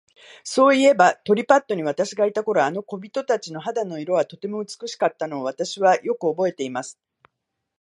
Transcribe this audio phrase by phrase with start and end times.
[0.43, 6.99] そういえば、リリパットに私がいた頃、あの小人たちの肌の色は、とても美しかったのを、私はよくおぼえています。